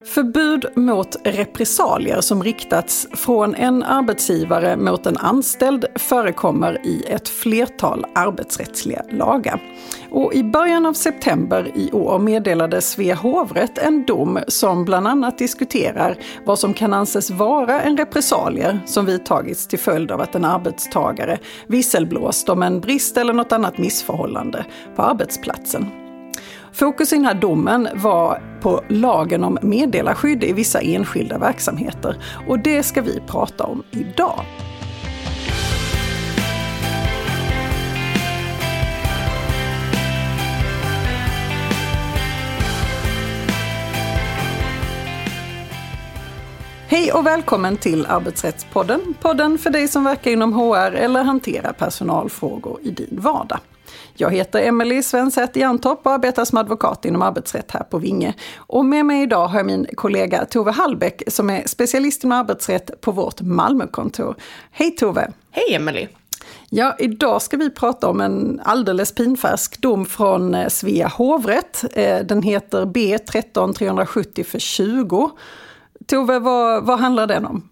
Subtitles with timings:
[0.00, 0.12] Mm.
[0.12, 8.06] Förbud mot repressalier som riktats från en arbetsgivare mot en anställd förekommer i ett flertal
[8.14, 9.60] arbetsrättsliga lagar.
[10.10, 15.38] Och I början av september i år meddelade Svea hovrätt en dom som bland annat
[15.38, 20.44] diskuterar vad som kan anses vara en repressalier som vidtagits till följd av att en
[20.44, 24.64] arbetstagare visselblåst om en brist eller något annat missförhållande
[24.96, 26.05] på arbetsplatsen.
[26.76, 32.58] Fokus i den här domen var på lagen om meddelarskydd i vissa enskilda verksamheter och
[32.58, 34.40] det ska vi prata om idag.
[46.88, 49.00] Hej och välkommen till Arbetsrättspodden.
[49.20, 53.58] Podden för dig som verkar inom HR eller hanterar personalfrågor i din vardag.
[54.18, 58.34] Jag heter Emelie Svensäth Jantorp och arbetar som advokat inom arbetsrätt här på Vinge.
[58.56, 63.00] Och med mig idag har jag min kollega Tove Hallbäck som är specialist inom arbetsrätt
[63.00, 64.34] på vårt Malmökontor.
[64.70, 65.32] Hej Tove!
[65.50, 66.08] Hej Emelie!
[66.70, 71.84] Ja, idag ska vi prata om en alldeles pinfärsk dom från eh, Svea hovrätt.
[71.92, 75.30] Eh, den heter B13 370 för 20.
[76.06, 77.68] Tove, vad, vad handlar den om?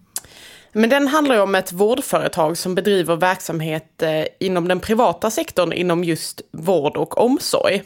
[0.77, 6.03] Men den handlar om ett vårdföretag som bedriver verksamhet eh, inom den privata sektorn inom
[6.03, 7.83] just vård och omsorg.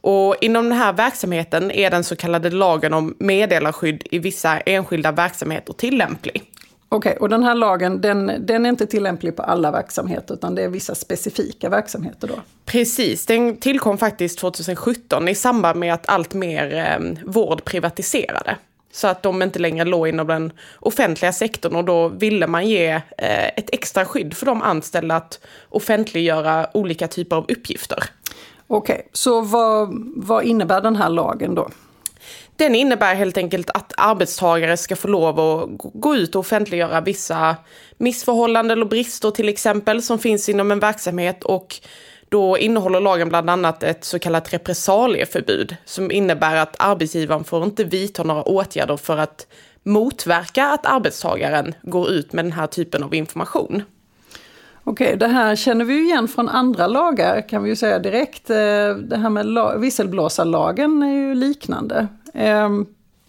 [0.00, 5.12] Och inom den här verksamheten är den så kallade lagen om meddelarskydd i vissa enskilda
[5.12, 6.42] verksamheter tillämplig.
[6.88, 10.54] Okej, okay, och den här lagen den, den är inte tillämplig på alla verksamheter utan
[10.54, 12.34] det är vissa specifika verksamheter då?
[12.64, 18.56] Precis, den tillkom faktiskt 2017 i samband med att allt mer eh, vård privatiserade.
[18.92, 22.90] Så att de inte längre låg inom den offentliga sektorn och då ville man ge
[23.18, 28.04] eh, ett extra skydd för de anställda att offentliggöra olika typer av uppgifter.
[28.66, 31.68] Okej, okay, så vad, vad innebär den här lagen då?
[32.56, 37.56] Den innebär helt enkelt att arbetstagare ska få lov att gå ut och offentliggöra vissa
[37.98, 41.76] missförhållanden eller brister till exempel som finns inom en verksamhet och
[42.32, 47.84] då innehåller lagen bland annat ett så kallat repressalieförbud som innebär att arbetsgivaren får inte
[47.84, 49.46] vidta några åtgärder för att
[49.82, 53.82] motverka att arbetstagaren går ut med den här typen av information.
[54.84, 58.50] Okej, det här känner vi ju igen från andra lagar kan vi ju säga direkt.
[58.50, 58.56] Eh,
[58.96, 62.08] det här med visselblåsarlagen är ju liknande.
[62.34, 62.86] Ehm,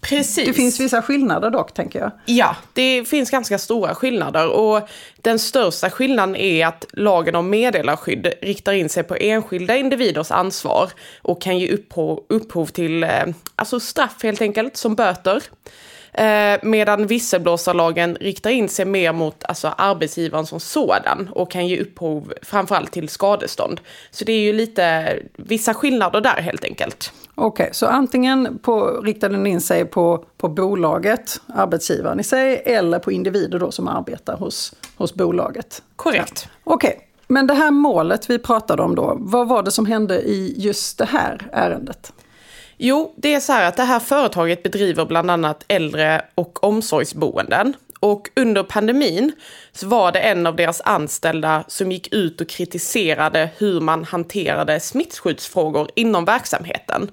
[0.08, 0.46] Precis.
[0.46, 2.10] Det finns vissa skillnader dock, tänker jag.
[2.26, 4.48] Ja, det finns ganska stora skillnader.
[4.48, 4.88] Och
[5.22, 10.90] den största skillnaden är att lagen om meddelarskydd riktar in sig på enskilda individers ansvar
[11.22, 13.10] och kan ge upphov, upphov till eh,
[13.56, 15.42] alltså straff helt enkelt, som böter.
[16.14, 21.80] Eh, medan visselblåsarlagen riktar in sig mer mot alltså, arbetsgivaren som sådan och kan ge
[21.80, 23.80] upphov framförallt till skadestånd.
[24.10, 27.12] Så det är ju lite vissa skillnader där helt enkelt.
[27.34, 32.62] Okej, okay, så antingen på, riktar den in sig på, på bolaget, arbetsgivaren i sig,
[32.66, 35.82] eller på individer då som arbetar hos, hos bolaget?
[35.96, 36.42] Korrekt.
[36.44, 36.50] Ja.
[36.64, 37.00] Okej, okay.
[37.26, 40.98] men det här målet vi pratade om då, vad var det som hände i just
[40.98, 42.12] det här ärendet?
[42.76, 47.74] Jo, det är så här att det här företaget bedriver bland annat äldre och omsorgsboenden.
[48.00, 49.32] Och under pandemin
[49.72, 54.80] så var det en av deras anställda som gick ut och kritiserade hur man hanterade
[54.80, 57.10] smittskyddsfrågor inom verksamheten.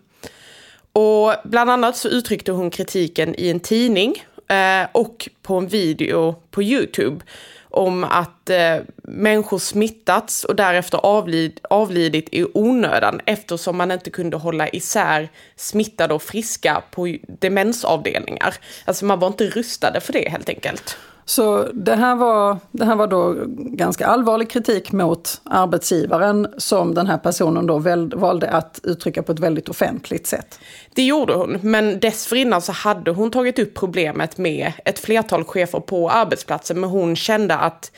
[0.94, 6.36] Och bland annat så uttryckte hon kritiken i en tidning eh, och på en video
[6.52, 7.26] på Youtube
[7.72, 14.38] om att eh, människor smittats och därefter avlid, avlidit i onödan eftersom man inte kunde
[14.38, 18.56] hålla isär smittade och friska på demensavdelningar.
[18.86, 20.98] Alltså man var inte rustade för det helt enkelt.
[21.26, 27.08] Så det här, var, det här var då ganska allvarlig kritik mot arbetsgivaren som den
[27.08, 30.60] här personen då väl, valde att uttrycka på ett väldigt offentligt sätt.
[30.94, 35.80] Det gjorde hon, men dessförinnan så hade hon tagit upp problemet med ett flertal chefer
[35.80, 37.92] på arbetsplatsen, men hon kände att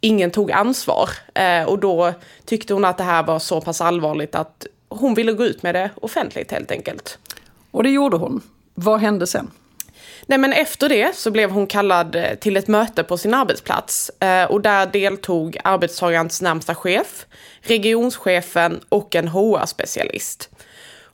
[0.00, 1.10] ingen tog ansvar.
[1.34, 2.12] Eh, och då
[2.44, 5.74] tyckte hon att det här var så pass allvarligt att hon ville gå ut med
[5.74, 7.18] det offentligt helt enkelt.
[7.70, 8.40] Och det gjorde hon.
[8.74, 9.50] Vad hände sen?
[10.26, 14.10] Nej men efter det så blev hon kallad eh, till ett möte på sin arbetsplats
[14.20, 17.26] eh, och där deltog arbetstagarens närmsta chef,
[17.60, 20.48] regionschefen och en HR-specialist.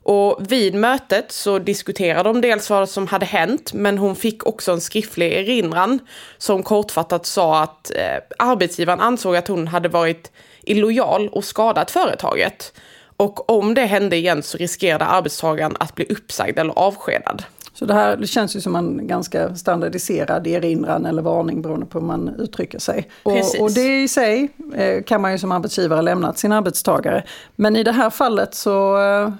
[0.03, 4.71] Och vid mötet så diskuterade de dels vad som hade hänt, men hon fick också
[4.71, 5.99] en skriftlig erinran
[6.37, 10.31] som kortfattat sa att eh, arbetsgivaren ansåg att hon hade varit
[10.63, 12.73] illojal och skadat företaget.
[13.17, 17.43] Och om det hände igen så riskerade arbetstagaren att bli uppsagd eller avskedad.
[17.73, 21.99] Så det här det känns ju som en ganska standardiserad erinran eller varning beroende på
[21.99, 23.09] hur man uttrycker sig.
[23.23, 27.23] Och, och, det i sig eh, kan man ju som arbetsgivare lämna till sin arbetstagare.
[27.55, 29.33] Men i det här fallet så eh,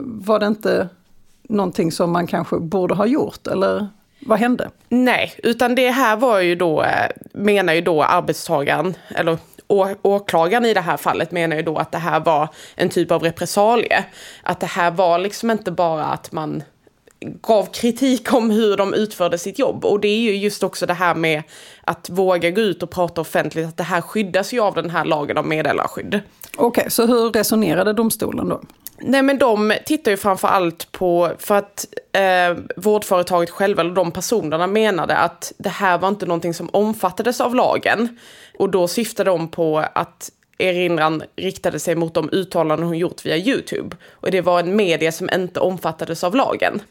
[0.00, 0.88] var det inte
[1.48, 3.88] någonting som man kanske borde ha gjort, eller
[4.26, 4.70] vad hände?
[4.88, 9.38] Nej, utan det här var ju då, eh, menar ju då arbetstagaren, eller
[10.02, 13.22] åklagaren i det här fallet menar ju då att det här var en typ av
[13.22, 14.04] repressalie.
[14.42, 16.62] Att det här var liksom inte bara att man
[17.42, 19.84] gav kritik om hur de utförde sitt jobb.
[19.84, 21.42] Och det är ju just också det här med
[21.80, 25.04] att våga gå ut och prata offentligt, att det här skyddas ju av den här
[25.04, 26.20] lagen om meddelarskydd.
[26.56, 28.60] Okej, okay, så hur resonerade domstolen då?
[28.98, 34.12] Nej men de tittar ju framför allt på, för att eh, vårdföretaget själva, eller de
[34.12, 38.18] personerna menade att det här var inte någonting som omfattades av lagen.
[38.58, 43.36] Och då syftade de på att erinran riktade sig mot de uttalanden hon gjort via
[43.36, 43.96] YouTube.
[44.12, 46.82] Och det var en media som inte omfattades av lagen.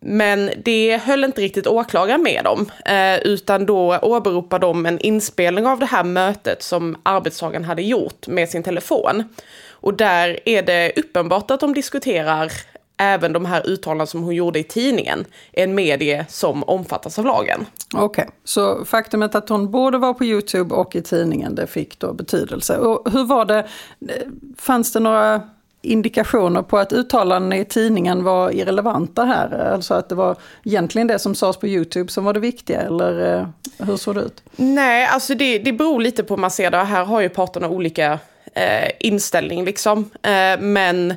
[0.00, 5.66] Men det höll inte riktigt åklagaren med om, eh, utan då åberopar de en inspelning
[5.66, 9.24] av det här mötet som arbetstagaren hade gjort med sin telefon.
[9.70, 12.52] Och där är det uppenbart att de diskuterar
[12.96, 17.66] även de här uttalanden som hon gjorde i tidningen, en medie som omfattas av lagen.
[17.94, 18.26] Okej, okay.
[18.44, 22.78] så faktumet att hon både var på Youtube och i tidningen, det fick då betydelse.
[22.78, 23.58] Och hur var det,
[24.08, 24.26] eh,
[24.58, 25.42] fanns det några
[25.86, 29.72] indikationer på att uttalandena i tidningen var irrelevanta här?
[29.72, 33.38] Alltså att det var egentligen det som sades på Youtube som var det viktiga, eller
[33.38, 33.48] eh,
[33.86, 34.42] hur såg det ut?
[34.56, 36.76] Nej, alltså det, det beror lite på hur man ser det.
[36.76, 38.18] Här har ju parterna olika
[38.54, 40.10] eh, inställning liksom.
[40.22, 41.14] Eh, men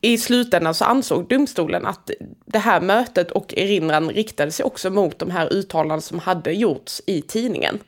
[0.00, 2.10] i slutändan så ansåg domstolen att
[2.44, 7.02] det här mötet och erinran riktade sig också mot de här uttalanden som hade gjorts
[7.06, 7.78] i tidningen.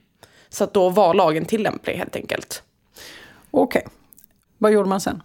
[0.49, 2.63] Så att då var lagen tillämplig helt enkelt.
[3.51, 3.79] Okej.
[3.79, 3.93] Okay.
[4.59, 5.23] Vad gjorde man sen?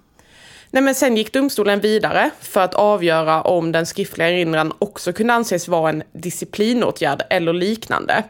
[0.71, 5.33] Nej, men sen gick domstolen vidare för att avgöra om den skriftliga erinran också kunde
[5.33, 8.23] anses vara en disciplinåtgärd eller liknande.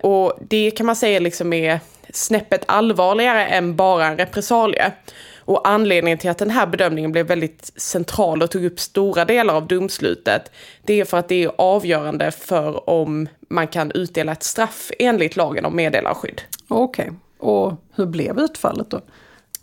[0.00, 1.80] Och det kan man säga liksom är
[2.12, 4.92] snäppet allvarligare än bara en repressalie.
[5.38, 9.54] Och anledningen till att den här bedömningen blev väldigt central och tog upp stora delar
[9.54, 10.50] av domslutet,
[10.82, 15.36] det är för att det är avgörande för om man kan utdela ett straff enligt
[15.36, 16.42] lagen om meddelarskydd.
[16.68, 17.16] Okej, okay.
[17.38, 19.00] och hur blev utfallet då?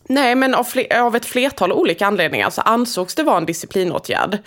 [0.08, 4.38] Nej, men av, fler, av, ett flertal olika anledningar så ansågs det vara en disciplinåtgärd.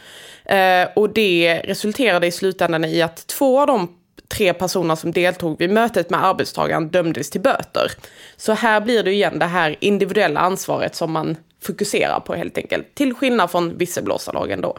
[0.44, 3.88] Eh, och det resulterade i slutändan i att två av de
[4.28, 7.92] tre personer som deltog vid mötet med arbetstagaren dömdes till böter.
[8.36, 12.94] Så här blir det igen det här individuella ansvaret som man fokuserar på helt enkelt.
[12.94, 14.76] Till skillnad från visselblåsarlagen då.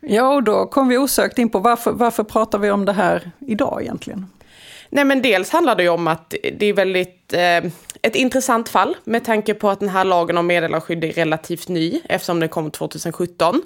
[0.00, 3.30] Ja, och då kom vi osökt in på varför, varför pratar vi om det här
[3.40, 4.26] idag egentligen?
[4.94, 7.56] Nej, men dels handlar det ju om att det är väldigt eh,
[8.02, 12.00] ett intressant fall med tanke på att den här lagen om meddelarskydd är relativt ny
[12.04, 13.62] eftersom den kom 2017.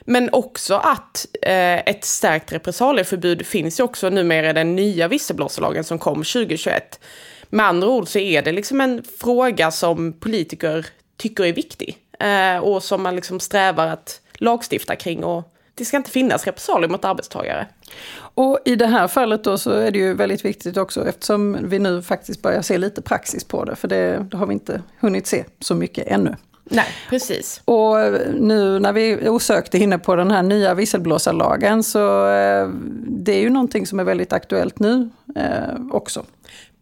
[0.00, 5.84] Men också att eh, ett stärkt repressalieförbud finns ju också numera i den nya visselblåsarlagen
[5.84, 7.00] som kom 2021.
[7.48, 10.86] Med andra ord så är det liksom en fråga som politiker
[11.16, 15.96] tycker är viktig eh, och som man liksom strävar att lagstifta kring och det ska
[15.96, 17.66] inte finnas repressalier mot arbetstagare.
[18.16, 21.78] Och i det här fallet då så är det ju väldigt viktigt också eftersom vi
[21.78, 25.26] nu faktiskt börjar se lite praxis på det, för det, det har vi inte hunnit
[25.26, 26.36] se så mycket ännu.
[26.64, 27.62] Nej, precis.
[27.64, 27.96] Och
[28.34, 32.68] nu när vi osökt är inne på den här nya visselblåsarlagen så eh,
[33.06, 36.24] det är ju någonting som är väldigt aktuellt nu eh, också.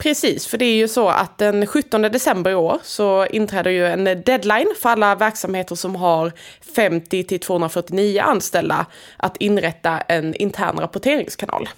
[0.02, 3.86] Precis, för det är ju så att den 17 december i år så inträder ju
[3.86, 6.32] en deadline för alla verksamheter som har
[6.76, 11.68] 50 till 249 anställda att inrätta en intern rapporteringskanal.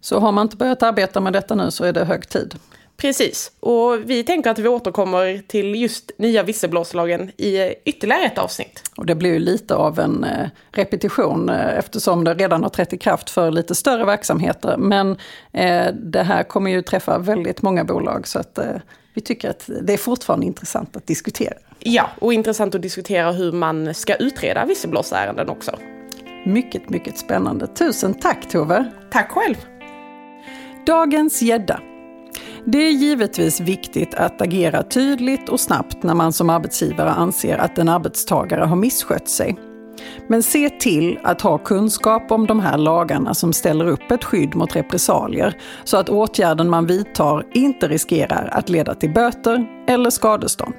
[0.00, 2.54] Så har man inte börjat arbeta med detta nu så är det hög tid.
[2.96, 8.82] Precis, och vi tänker att vi återkommer till just nya visselblåslagen i ytterligare ett avsnitt.
[8.96, 12.92] Och det blir ju lite av en eh, repetition eh, eftersom det redan har trätt
[12.92, 14.76] i kraft för lite större verksamheter.
[14.76, 15.16] Men
[15.52, 18.58] eh, det här kommer ju träffa väldigt många bolag så att
[19.14, 21.54] vi tycker att det är fortfarande intressant att diskutera.
[21.78, 25.78] Ja, och intressant att diskutera hur man ska utreda visselblåsärenden också.
[26.46, 27.66] Mycket, mycket spännande.
[27.66, 28.84] Tusen tack Tove!
[29.10, 29.56] Tack själv!
[30.86, 31.80] Dagens gädda
[32.66, 37.78] det är givetvis viktigt att agera tydligt och snabbt när man som arbetsgivare anser att
[37.78, 39.56] en arbetstagare har misskött sig.
[40.28, 44.54] Men se till att ha kunskap om de här lagarna som ställer upp ett skydd
[44.54, 50.74] mot repressalier så att åtgärden man vidtar inte riskerar att leda till böter eller skadestånd.